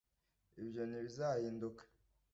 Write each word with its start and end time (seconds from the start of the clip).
ibyo 0.61 0.81
ntibizahinduka 0.89 1.81